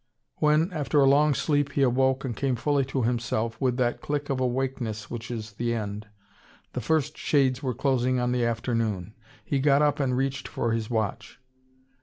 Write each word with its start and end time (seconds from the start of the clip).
When, 0.37 0.73
after 0.73 0.99
a 0.99 1.05
long 1.07 1.35
sleep, 1.35 1.73
he 1.73 1.83
awoke 1.83 2.25
and 2.25 2.35
came 2.35 2.55
fully 2.55 2.85
to 2.85 3.03
himself, 3.03 3.61
with 3.61 3.77
that 3.77 4.01
click 4.01 4.31
of 4.31 4.39
awakeness 4.39 5.11
which 5.11 5.29
is 5.29 5.51
the 5.51 5.75
end, 5.75 6.07
the 6.73 6.81
first 6.81 7.19
shades 7.19 7.61
were 7.61 7.75
closing 7.75 8.19
on 8.19 8.31
the 8.31 8.43
afternoon. 8.43 9.13
He 9.45 9.59
got 9.59 9.83
up 9.83 9.99
and 9.99 10.17
reached 10.17 10.47
for 10.47 10.71
his 10.71 10.89
watch. 10.89 11.39